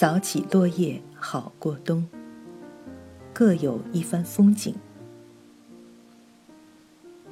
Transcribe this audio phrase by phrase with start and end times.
[0.00, 2.06] 早起落叶好过冬。
[3.32, 4.72] 各有一番风景。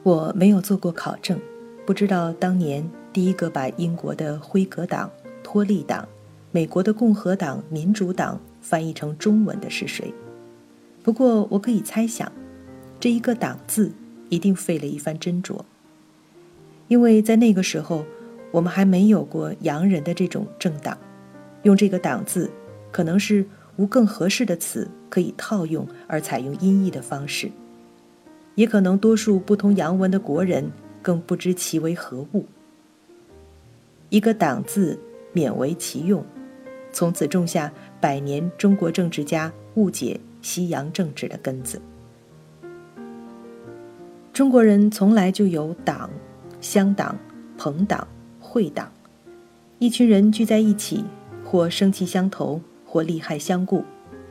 [0.02, 1.38] 我没有做过考证，
[1.86, 5.08] 不知道当年第一个把英国的辉格党、
[5.44, 6.08] 托利党、
[6.50, 10.12] 美国的共和党、民主党翻译成中文的是谁。
[11.04, 12.32] 不过我可以猜想，
[12.98, 13.92] 这一个“党”字
[14.28, 15.60] 一定费了一番斟酌，
[16.88, 18.04] 因为在那个时候，
[18.50, 20.98] 我们还没有过洋人的这种政党，
[21.66, 22.48] 用这个“党”字，
[22.92, 23.44] 可能是
[23.74, 27.50] 无更合适的词可以套用而采用音译的方式。
[28.54, 30.70] 也可能多数不通洋文的国人
[31.02, 32.46] 更不知其为何物。
[34.10, 34.96] 一个“党”字
[35.34, 36.24] 勉为其用，
[36.92, 41.82] 从此种下百年中国政治家误解西洋政治的根子。
[44.32, 46.08] 中国人从来就有党、
[46.60, 47.18] 乡党、
[47.58, 48.06] 朋党、
[48.38, 48.88] 会党，
[49.80, 51.04] 一群人聚在一起，
[51.46, 53.84] 或生气相投，或利害相顾，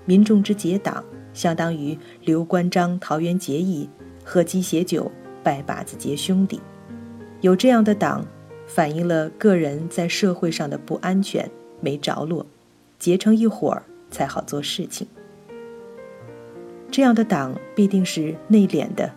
[0.04, 1.02] 民众之结党，
[1.34, 3.90] 相当于刘关张桃园结义。
[4.28, 5.10] 喝鸡血酒，
[5.44, 6.60] 拜把子结兄弟，
[7.42, 8.26] 有这样的党，
[8.66, 11.50] 反映了个人在社会上的不安全，
[11.80, 12.46] 没着落，
[12.98, 15.08] 结成一伙儿才好做事情。
[16.90, 19.12] 这样的党必定是内敛的，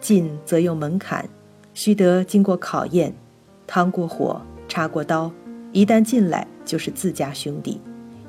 [0.00, 1.28] 进则有门槛，
[1.74, 3.14] 须得经过考验，
[3.66, 5.30] 趟过火，插过刀，
[5.76, 7.78] 一旦进来就是自家兄弟，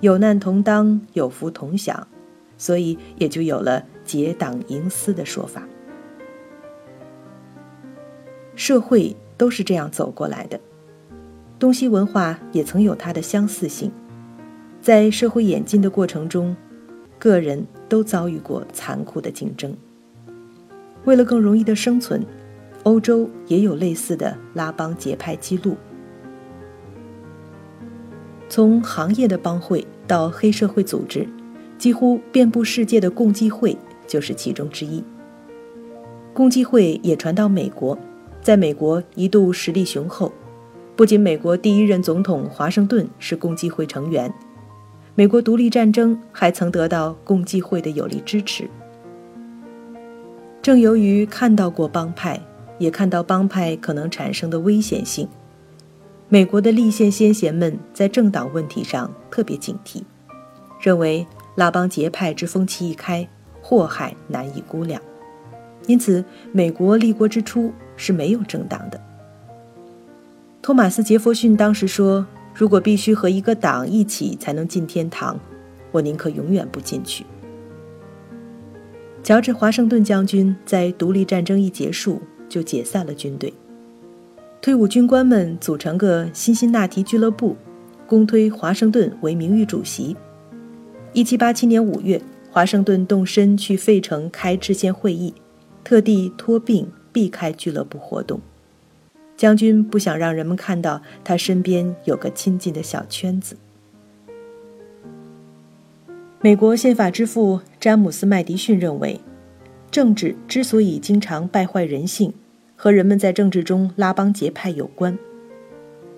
[0.02, 2.06] 有难同当，有福同享，
[2.58, 5.66] 所以也就有了结党营私的说法。
[8.54, 10.60] 社会都是这样走过来的，
[11.58, 13.90] 东西文化也曾有它的相似性。
[14.82, 16.54] 在社会演进的过程中，
[17.18, 19.74] 个人都遭遇过残酷的竞争。
[21.06, 22.22] 为了更容易的生存，
[22.84, 25.78] 欧洲也有类似的拉帮结派记录。
[28.58, 31.30] 从行业的帮会到黑社会组织，
[31.78, 35.04] 几乎遍布世界的共济会就是其中之一。
[36.34, 37.96] 共济会也传到美国。
[38.42, 40.34] 在美国一度实力雄厚，
[40.96, 44.34] 不仅美国第一任总统华盛顿是共济会成员，
[45.14, 48.68] 美国独立战争还曾得到共济会的有力支持。
[50.64, 52.42] 正由于看到过帮派，
[52.80, 55.30] 也看到帮派可能产生的危险性，
[56.30, 60.02] 美国的立宪先贤们在政党问题上特别警惕，
[60.80, 63.28] 认为拉帮结派之风气一开，
[63.62, 65.02] 祸害难以估量。
[65.88, 67.74] 因此，美国立国之初。
[68.00, 69.02] 是没有政党的。
[70.62, 72.24] 托马斯·杰弗逊当时说
[72.54, 75.38] ：“如果必须和一个党一起才能进天堂，
[75.92, 77.26] 我宁可永远不进去。”
[79.24, 83.52] 乔治·华盛顿将军在独立战争一结束就解散了军队，
[84.68, 87.56] 退伍军官们组成个辛辛那提俱乐部，
[88.06, 90.14] 公推华盛顿为名誉主席。
[91.14, 95.34] 1787年5月，华盛顿动身去费城开制宪会议，
[95.86, 96.92] 特地托病。
[97.14, 98.42] 避开俱乐部活动，
[99.38, 103.56] 将军不想让人们看到他身边有个亲近的小圈子。
[106.42, 109.22] 美国宪法之父詹姆斯·麦迪逊认为，
[109.90, 112.34] 政治之所以经常败坏人性，
[112.78, 115.18] 和人们在政治中拉帮结派有关。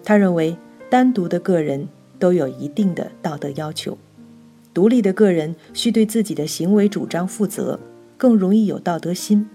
[0.03, 0.56] 他认为，
[0.90, 1.88] 单独的个人
[2.20, 3.97] 都有一定的道德要求，
[4.74, 7.80] 独立的个人需对自己的行为主张负责，
[8.18, 9.48] 更容易有道德心。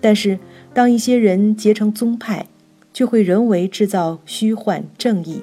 [0.00, 0.38] 但是，
[0.72, 2.46] 当一些人结成宗派，
[2.92, 5.42] 就会人为制造虚幻正义，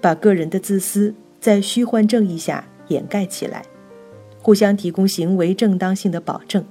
[0.00, 3.62] 把个人的自私在虚幻正义下掩盖起来，
[4.40, 6.64] 互相提供行为正当性的保证。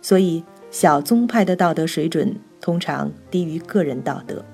[0.00, 4.44] 所以，小宗派的道德水准通常低于个人道德。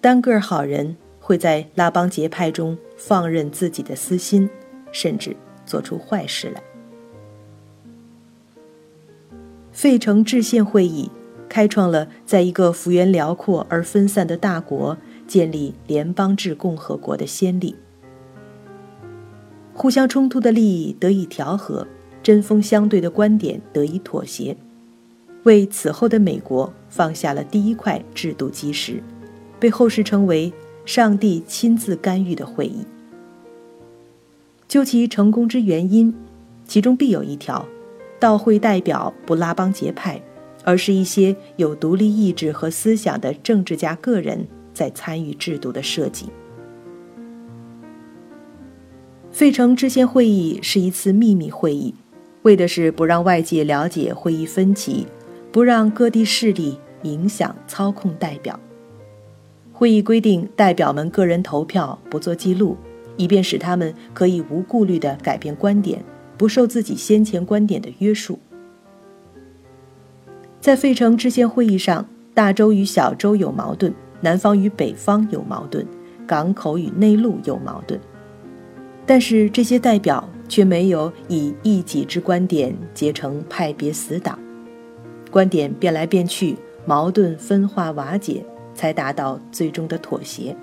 [0.00, 4.48] 单个好人会在拉帮结派中放任自己的私心，
[4.92, 6.62] 甚至做出坏事来。
[9.72, 11.10] 费城制宪会议
[11.48, 14.96] 开创了在一个幅员辽阔而分散的大国
[15.26, 17.74] 建立联邦制共和国的先例。
[19.74, 21.86] 互相冲突的利益得以调和，
[22.22, 24.56] 针锋相对的观点得以妥协，
[25.46, 29.00] 为此后的美国放下了第一块制度基石，
[29.60, 30.52] 被后世称为
[30.84, 32.84] “上帝亲自干预的会议”。
[34.66, 36.12] 究其成功之原因，
[36.66, 37.64] 其中必有一条。
[38.18, 40.20] 道会代表不拉帮结派，
[40.64, 44.44] 而是一些有独立意志和思想的政治家个人
[44.74, 46.26] 在参与制度的设计。
[49.30, 51.94] 费城制宪会议是一次秘密会议，
[52.42, 55.06] 为的是不让外界了解会议分歧，
[55.56, 58.60] 不让各地势力影响操控代表。
[59.72, 62.76] 会议规定，代表们个人投票不做记录，
[63.16, 66.04] 以便使他们可以无顾虑地改变观点，
[66.36, 68.38] 不受自己先前观点的约束。
[70.60, 75.86] 在费城制宪会议上，大州与小州有矛盾，南方与北方有矛盾，
[76.26, 77.98] 港口与内陆有矛盾，
[79.06, 84.38] 但是这些代表却没有以一己之观点结成派别死党，
[85.30, 88.44] 观点变来变去，矛盾分化瓦解，
[88.74, 90.56] 才达到最终的妥协。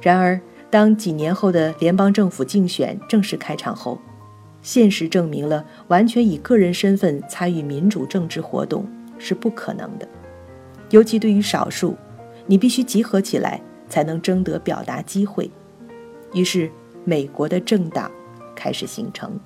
[0.00, 0.40] 然而，
[0.70, 3.98] 当几年后的联邦政府竞选正式开场后，
[4.60, 8.86] 现实证明了完全以个人身份参与民主政治活动
[9.18, 10.08] 是不可能的。
[10.90, 11.96] 尤其对于少数，
[12.46, 15.50] 你必须集合起来才能争得表达机会。
[16.32, 16.70] 于是，
[17.04, 18.10] 美国的政党
[18.54, 19.38] 开始形成。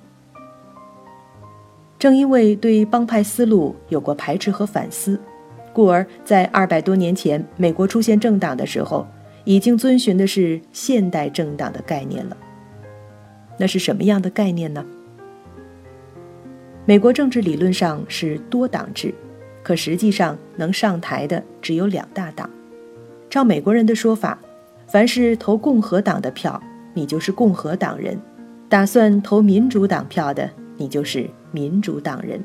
[1.99, 5.19] 正因为对帮派思路有过排斥和反思，
[5.71, 9.05] 故而在二百多年前美国出现政党的时候。
[9.45, 12.37] 已经遵循的是现代政党的概念了。
[13.57, 14.85] 那是什么样的概念呢？
[16.85, 19.11] 美国政治理论上是多党制，
[19.63, 22.47] 可实际上能上台的只有两大党。
[23.27, 24.37] 照美国人的说法，
[24.85, 26.61] 凡是投共和党的票，
[26.93, 28.15] 你就是共和党人；
[28.67, 30.47] 打算投民主党票的，
[30.77, 32.43] 你就是民主党人。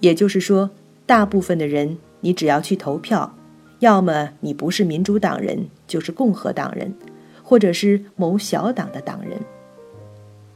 [0.00, 0.70] 也就是说，
[1.06, 3.34] 大部分的人，你只要去投票。
[3.80, 6.94] 要么你不是民主党人，就是共和党人，
[7.42, 9.38] 或者是某小党的党人。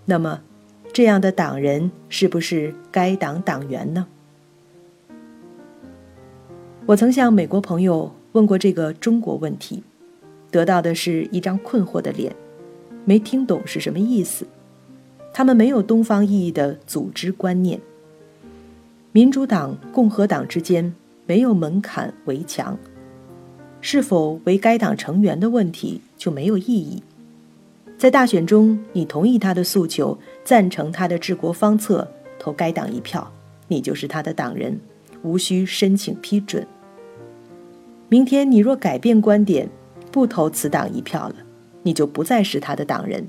[0.07, 0.41] 那么，
[0.93, 4.07] 这样的党人是不是该党党员呢？
[6.87, 9.83] 我曾向美国朋友问过这个中国问题，
[10.51, 12.35] 得到的是一张困惑的脸，
[13.05, 14.47] 没听懂是什么意思。
[15.33, 17.81] 他们没有东方意义的组织观念。
[19.13, 20.95] 民主党、共和党之间
[21.27, 22.79] 没有门槛围墙。
[23.81, 27.03] 是否为该党成员的问题就没有意义。
[27.97, 32.07] 在大选中，你同意他的诉求，赞成他的治国方策，
[32.39, 33.33] 投该党一票，
[33.69, 34.79] 你就是他的党人，
[35.23, 36.67] 无需申请批准。
[38.09, 39.69] 明天你若改变观点，
[40.13, 41.37] 不投此党一票了，
[41.83, 43.27] 你就不再是他的党人。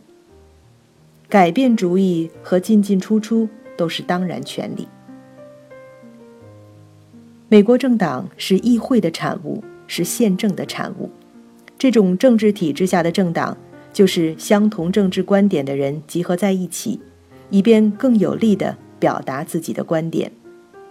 [1.31, 4.87] 改变主意和进进出出都是当然权利。
[7.49, 9.63] 美国政党是议会的产物。
[9.87, 11.09] 是宪政的产物，
[11.77, 13.57] 这种政治体制下的政党，
[13.91, 16.97] 就是相同政治观点的人集合在一起，
[17.49, 20.31] 以便更有力地表达自己的观点，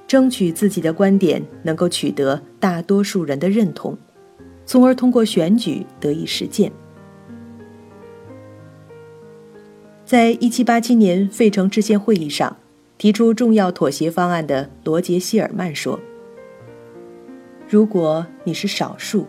[0.07, 3.97] 争取自己的观点能够取得大多数人的认同，
[4.67, 6.71] 从而通过选举得以实践。
[10.11, 12.57] 在一七八七年费城制宪会议上，
[12.99, 16.01] 提出重要妥协方案的罗杰·希尔曼说。
[17.69, 19.29] 如果你是少数，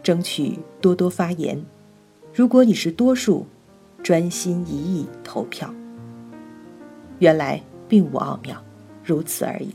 [0.00, 1.56] 争取多多发言；
[2.32, 3.44] 如果你是多数，
[4.00, 5.74] 专心一意投票。
[7.18, 8.62] 原来并无奥妙，
[9.04, 9.74] 如此而已。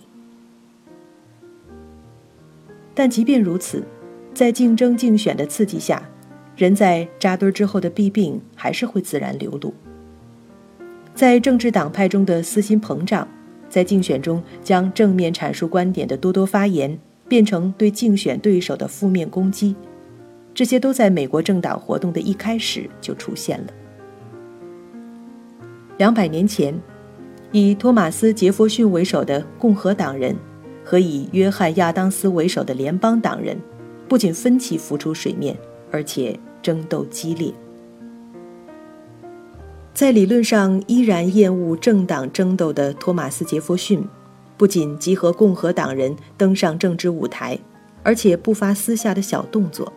[2.96, 3.84] 但即便如此，
[4.34, 6.02] 在竞争竞选的刺激下，
[6.56, 9.74] 人在扎堆之后的弊病还是会自然流露。
[11.18, 13.28] 在政治党派中的私心膨胀，
[13.68, 16.98] 在竞选中将正面阐述观点的多多发言。
[17.30, 19.76] 变成对竞选对手的负面攻击，
[20.54, 23.68] 这些都在美国政党活动的一开始就出现了。
[25.98, 26.74] 两百年前，
[27.52, 30.34] 以托马斯·杰弗逊为首的共和党人
[30.86, 33.60] 和以约翰·亚当斯为首的联邦党人，
[34.08, 35.54] 不仅分歧浮出水面，
[35.92, 37.54] 而且争斗激烈。
[39.98, 44.08] 在理论上依然厌恶政党争斗的托马斯·杰弗逊。
[44.56, 47.58] 不仅集合共和党人登上政治舞台，
[48.04, 49.92] 而且不乏私下的小动作。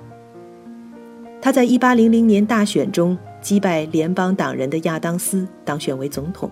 [1.42, 6.50] 他在1800年大选中击败联邦党人的亚当斯，当选为总统。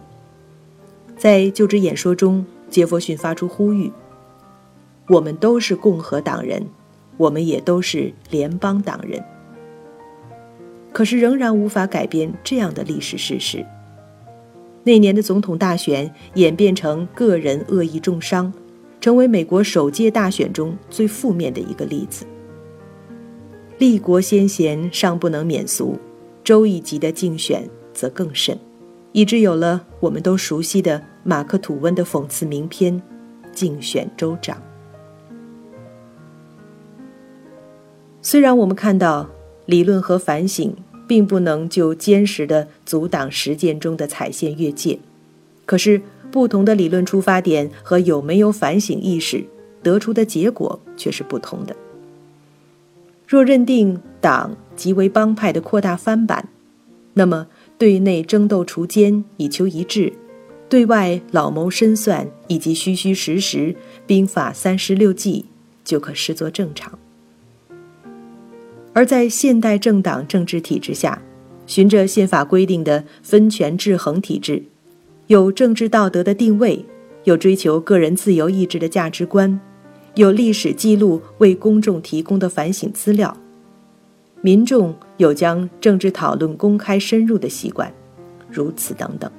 [1.17, 3.91] 在就职演说中，杰弗逊发出呼吁
[5.09, 6.67] ：“我们都是共和党人，
[7.17, 9.25] 我们也都是联邦党人。”
[10.99, 13.65] 可是，仍然无法改变这样的历史事实。
[14.83, 18.53] 那年的总统大选演变成个人恶意重伤，
[19.01, 22.27] 成为美国首届大选中最负面的一个例子。
[23.79, 25.97] 立国先贤尚不能免俗，
[26.43, 27.63] 州一级的竞选
[27.95, 28.59] 则更甚，
[29.13, 33.01] 以致有了我们都熟悉的马克·吐温的讽刺名篇
[33.53, 34.57] 《竞选州长》。
[38.21, 39.31] 虽然我们看到
[39.67, 40.75] 理论和反省。
[41.09, 44.99] 并不能就坚实的阻挡实践中的踩线越界，
[45.65, 46.01] 可是
[46.31, 49.43] 不同的理论出发点和有没有反省意识
[49.83, 51.75] 得出的结果却是不同的。
[53.27, 56.49] 若认定党即为帮派的扩大翻版，
[57.15, 57.47] 那么
[57.77, 60.13] 对内争斗除奸以求一致，
[60.69, 63.75] 对外老谋深算以及虚虚实实
[64.07, 65.47] 兵法三十六计
[65.85, 66.99] 就可视作正常。
[68.93, 71.23] 而在现代政党政治体制下，
[71.67, 74.63] 循着宪法规定的分权制衡体制，
[75.29, 76.85] 有政治道德的定位，
[77.25, 79.61] 有追求个人自由意志的价值观，
[80.15, 83.37] 有历史记录为公众提供的反省资料，
[84.41, 87.93] 民众有将政治讨论公开深入的习惯，
[88.51, 89.31] 如此等等，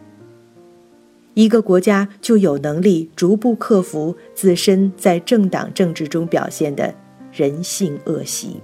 [1.34, 6.94] 一个国家就有能力逐步克服自身在政党政治中表现的
[7.34, 8.58] 人性恶习。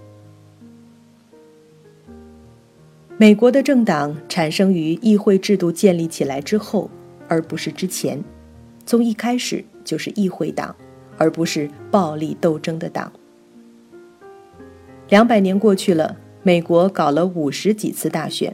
[3.18, 6.90] 美国的政党产生于议会制度建立起来之后，
[7.30, 8.22] 而不是之前。
[8.86, 10.76] 从一开始就是议会党，
[11.18, 13.10] 而不是暴力斗争的党。
[15.08, 18.54] 两百年过去了，美国搞了五十几次大选，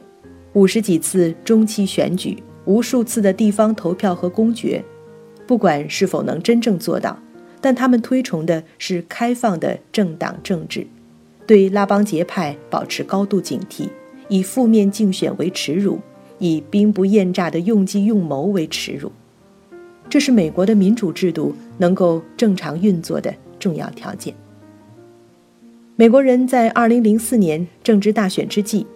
[0.53, 4.83] 五十几次中期选举，无数次的地方投票和公决。
[5.47, 7.17] 不管是否能真正做到，
[7.59, 10.85] 但他们推崇的是开放的政党政治，
[11.47, 13.89] 对拉帮结派保持高度警惕。
[14.31, 15.99] 以负面竞选为耻辱，
[16.39, 19.11] 以兵不厌诈的用计用谋为耻辱，
[20.09, 24.33] 这是美国的民主制度能够正常运作的重要条件。
[25.97, 28.87] 美国人在二零零四年政治大选之际，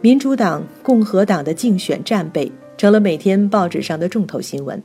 [0.00, 4.82] 民主党、共和党的竞选战备成了每天报纸上的重头新闻。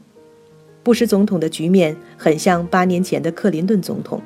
[0.84, 4.22] 布什总统的局面很像八年前的克林顿总统，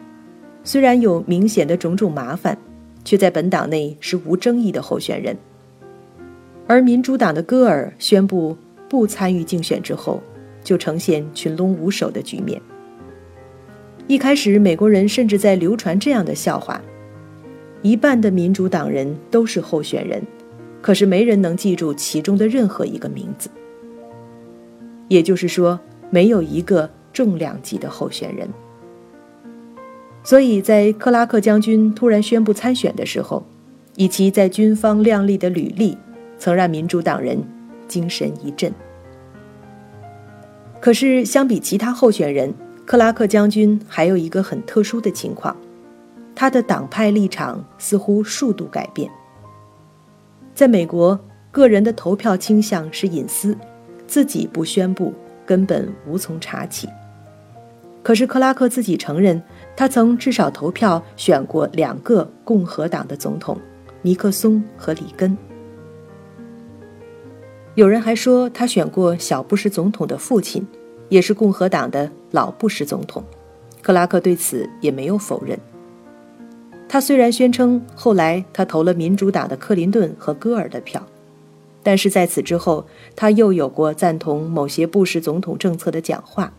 [0.65, 2.57] 虽然有明显的种种麻烦，
[3.05, 5.33] 却在本党内是无争议的候选人。
[6.65, 8.55] 而民主党的戈尔宣布
[8.89, 10.21] 不参与竞选之后，
[10.63, 12.61] 就呈现群龙无首的局面。
[14.07, 16.81] 一开始，美国人甚至在流传这样的笑话：
[17.81, 20.21] 一半的民主党人都是候选人，
[20.81, 23.49] 可是没人能记住其中的任何一个名字。
[25.09, 25.79] 也就是说，
[26.09, 28.47] 没有一个重量级的候选人。
[30.23, 33.45] 所以在克拉克将军突然宣布参选的时候，
[33.95, 35.97] 以其在军方亮丽的履历。
[36.43, 37.41] 曾让民主党人
[37.87, 38.69] 精神一振。
[40.81, 42.53] 可是，相比其他候选人，
[42.85, 45.55] 克拉克将军还有一个很特殊的情况：
[46.35, 49.09] 他的党派立场似乎数度改变。
[50.53, 51.17] 在美国，
[51.49, 53.57] 个人的投票倾向是隐私，
[54.05, 55.13] 自己不宣布，
[55.45, 56.89] 根本无从查起。
[58.03, 59.41] 可是，克拉克自己承认，
[59.77, 63.57] 他曾至少投票选过两个共和党的总统，
[64.01, 65.37] 尼克松和里根。
[67.75, 70.65] 有人还说他选过小布什总统的父亲，
[71.09, 73.23] 也是共和党的老布什总统。
[73.81, 75.57] 克拉克对此也没有否认。
[76.87, 81.03] 他虽然宣称后来他投了民主党的克林顿和戈尔的票，
[81.81, 86.53] 但是在此之后他又有过赞同某些布什总统政策的讲话。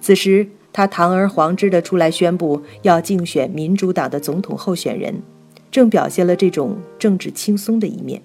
[0.00, 5.22] 此时他堂而皇之地出来宣布要竞选民主党的总统候选人，
[5.70, 8.22] 正表现了这种政治轻松的一面。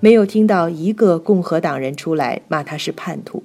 [0.00, 3.42] 没有听到一个共和党人出来骂他是叛徒，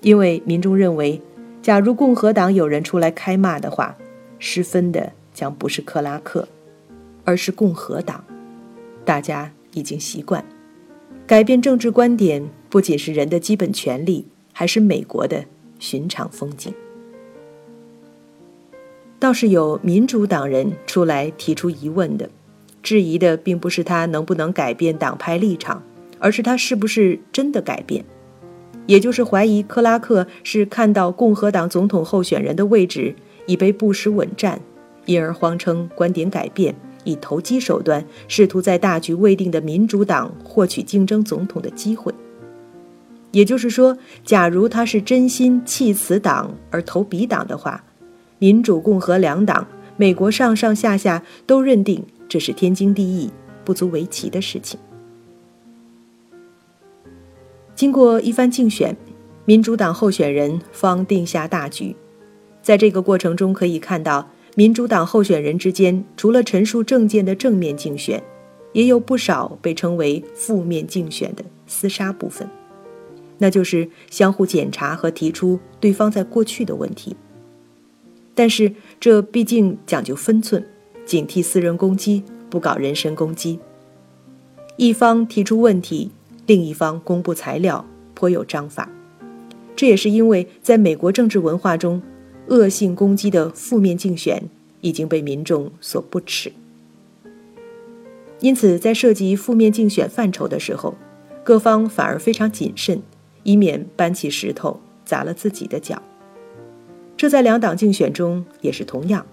[0.00, 1.20] 因为民众认为，
[1.60, 3.94] 假如共和党有人出来开骂的话，
[4.38, 6.48] 失分的将不是克拉克，
[7.24, 8.24] 而是共和党。
[9.04, 10.42] 大家已经习惯，
[11.26, 15.44] 改变政治观点不仅是人的基本权利，还是美国的
[15.78, 16.72] 寻常风景。
[19.18, 22.30] 倒是有民主党人出来提出疑问的。
[22.84, 25.82] 质疑的并不是他能不能改变党派立场，
[26.20, 28.04] 而是他是不是真的改变，
[28.86, 34.60] 也就是怀疑克拉克是看到共和党总统候选人的位置已被布什稳占，
[35.06, 36.74] 因而谎称观点改变，
[37.04, 42.12] 以投机手段试图在大局未定的民主党获取竞争总统的机会。
[43.32, 47.82] 也就是说，假如他是真心弃此党而投彼党的话，
[48.38, 52.04] 民主共和两党，美国上上下下都认定。
[52.28, 53.30] 这是天经地义、
[53.64, 54.78] 不足为奇的事情。
[57.74, 58.96] 经过一番竞选，
[59.44, 61.94] 民主党候选人方定下大局。
[62.62, 68.22] 在这个过程中，可以看到民主党候选人之间，除了陈述政见的正面竞选，
[68.72, 72.48] 也有不少被称为负面竞选的厮杀部分，
[73.38, 77.14] 那就是相互检查和提出对方在过去的问题。
[78.34, 80.64] 但是，这毕竟讲究分寸。
[81.04, 83.58] 警惕私人攻击，不搞人身攻击。
[84.76, 86.10] 一方提出问题，
[86.46, 87.84] 另一方公布材料，
[88.14, 88.90] 颇有章法。
[89.76, 92.00] 这也是因为在美国政治文化中，
[92.48, 94.42] 恶性攻击的负面竞选
[94.80, 96.52] 已经被民众所不齿。
[98.40, 100.94] 因此，在涉及负面竞选范畴的时候，
[101.42, 103.00] 各方反而非常谨慎，
[103.42, 106.02] 以免搬起石头砸了自己的脚。
[107.16, 109.24] 这在两党竞选中也是同样。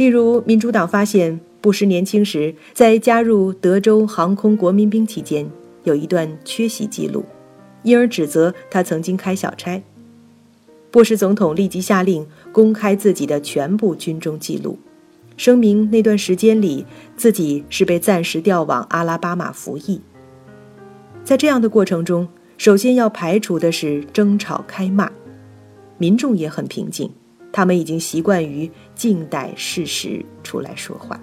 [0.00, 5.46] 例如，民主党发现布什年轻时在加入德州航空国民兵期间
[5.84, 7.22] 有一段缺席记录，
[7.82, 9.82] 因而指责他曾经开小差。
[10.90, 14.78] 布什总统立即下令公开自己的全部军中记录，
[15.36, 20.00] 声明那段时间里自己是被暂时调往阿拉巴马服役。
[21.22, 22.26] 在这样的过程中，
[22.56, 25.12] 首先要排除的是争吵开骂，
[25.98, 27.10] 民众也很平静，
[27.52, 31.20] 他们已经习惯于静待事实出来说话。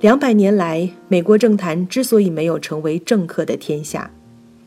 [0.00, 4.10] 两百年来，美国政坛之所以没有成为政客的天下。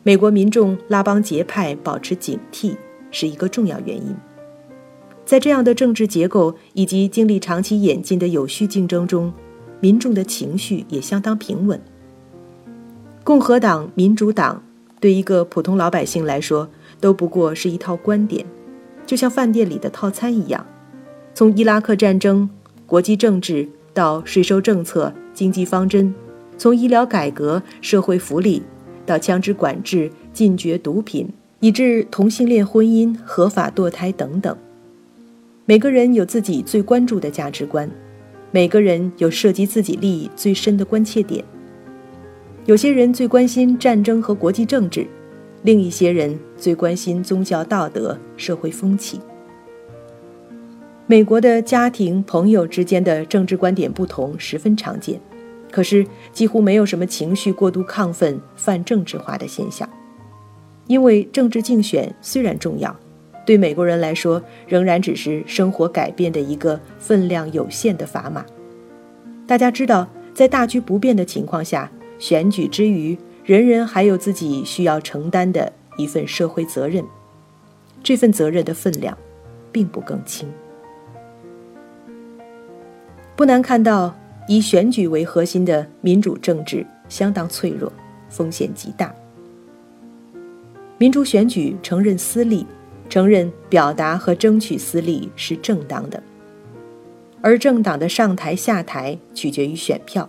[0.02, 2.74] 美国民众拉帮结派、保持警惕
[3.10, 4.16] 是一个重要原因。
[5.24, 9.32] 在这样的政治结构以及经历长期演进的有序竞争中，
[9.78, 11.78] 民众的情绪也相当平稳。
[13.22, 14.62] 共和党、民主党
[14.98, 16.66] 对一个普通老百姓来说
[17.00, 18.44] 都不过是一套观点，
[19.06, 20.66] 就像饭店里的套餐一样。
[21.34, 22.48] 从伊拉克战争、
[22.86, 26.14] 国际政治到税收政策、经济方针，
[26.56, 28.62] 从医疗改革、社会福利。
[29.06, 31.26] 到枪支管制、禁绝毒品，
[31.60, 34.54] 以致同性恋婚姻合法堕胎等等，
[35.64, 37.90] 每个人有自己最关注的价值观，
[38.50, 41.42] 每个人有涉及自己利益最深的关切点。
[42.66, 45.06] 有些人最关心战争和国际政治，
[45.62, 49.20] 另一些人最关心宗教道德、社会风气。
[51.06, 55.20] 美国的家庭、朋友之间的政治观点不同十分常见。
[55.70, 59.86] 可是几乎没有什么情绪过度亢奋、泛政治化的现象，
[60.86, 62.94] 因为政治竞选虽然重要，
[63.44, 68.46] 对美国人来说仍然只是生活改变的一个分量有限的砝码。
[69.46, 73.16] 大家知道，在大局不变的情况下，选举之余，
[73.48, 77.02] 人人还有自己需要承担的一份社会责任，
[78.02, 79.16] 这份责任的分量，
[79.72, 80.46] 并不更轻。
[83.34, 84.14] 不难看到。
[84.50, 87.92] 以选举为核心的民主政治相当脆弱，
[88.30, 89.14] 风险极大。
[90.96, 92.66] 民主选举承认私利，
[93.10, 96.22] 承认表达和争取私利是正当的，
[97.42, 100.26] 而政党的上台下台取决于选票，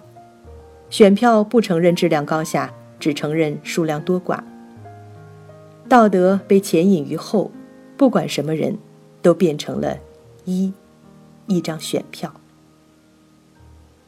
[0.89, 2.69] 选票不承认质量高下，
[2.99, 4.39] 只承认数量多寡。
[5.87, 7.49] 道德被牵引于后，
[7.97, 8.77] 不管什么人，
[9.21, 9.97] 都变成了
[10.45, 10.71] 一
[11.47, 12.33] 一张选票。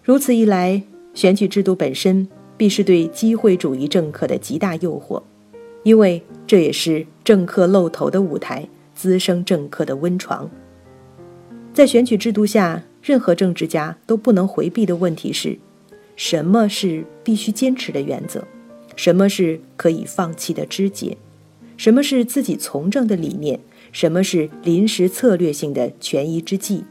[0.03, 2.27] 如此一来，选举制度本身
[2.57, 5.21] 必是对机会主义政客的极大诱惑，
[5.83, 10.49] 因为这也是政客露头的舞台，滋生政客的温床。
[11.73, 15.57] 在选举制度下，任何政治家都不能回避的问题是：
[16.15, 18.45] 什么是必须坚持的原则？
[19.01, 21.17] 什么是可以放弃的枝节？
[21.75, 23.59] 什么是自己从政的理念？
[23.91, 26.83] 什么是临时策略性的权宜之计？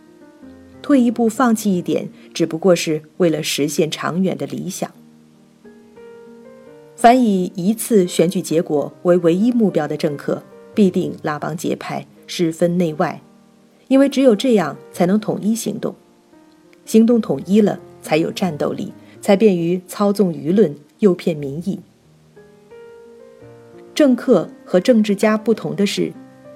[0.82, 4.90] 退一步，放弃一点，只不过是为了实现长远的理想。
[6.96, 10.42] 凡以一次选举结果为唯一目标的政客，
[10.74, 13.22] 必定拉帮结派，失分内外，
[13.86, 15.94] 因为只有这样才能统一行动。
[16.84, 21.78] 行动统一了，才有战斗力，才便于操纵舆论，诱骗民意。
[24.00, 26.10] 政客和政治家不同的是，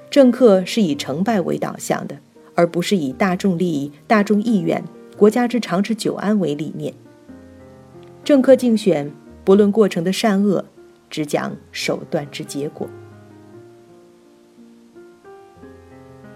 [0.09, 2.17] 政客是以成败为导向的。
[2.55, 4.83] 而不是以大众利益、大众意愿、
[5.15, 6.95] 国家之长治久安为理念。
[8.25, 9.13] 政客竞选
[9.45, 10.65] 不论过程的善恶，
[11.11, 12.89] 只讲手段之结果。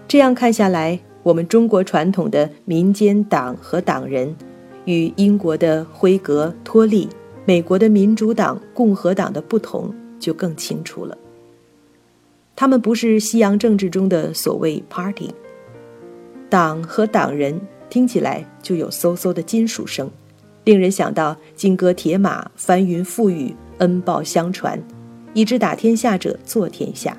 [0.07, 4.35] 这样看下来，我们中国传统的民间党和党人，
[4.85, 7.09] 与英国的辉格、托利、
[7.45, 11.17] 美国的民主党、共和党的不同就更清楚了。
[12.55, 15.33] 他们不是西洋政治中的所谓 party。
[16.49, 20.09] 党和党人听起来就有嗖嗖的金属声，
[20.65, 24.81] 令人想到金戈铁马、翻云覆雨、恩报相传，
[25.33, 27.17] 以致打天下者坐天下。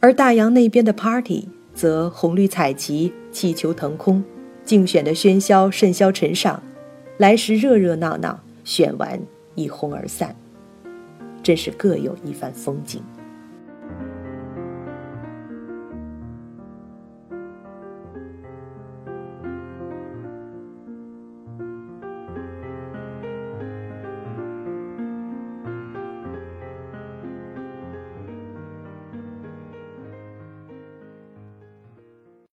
[0.00, 4.22] 而大洋那边的 party 则红绿彩旗、气球腾空，
[4.64, 6.62] 竞选的喧嚣甚嚣尘上，
[7.18, 9.20] 来时热热闹闹，选完
[9.54, 10.34] 一哄而散，
[11.44, 13.02] 真是各有一番风景。